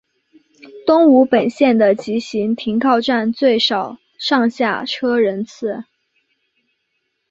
[0.83, 5.83] 东武本线的急行停靠站最少上下车人次。